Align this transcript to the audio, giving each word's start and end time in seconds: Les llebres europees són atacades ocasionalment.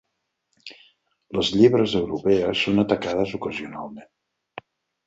Les 1.39 1.51
llebres 1.57 1.95
europees 2.01 2.65
són 2.67 2.87
atacades 2.87 3.39
ocasionalment. 3.41 4.15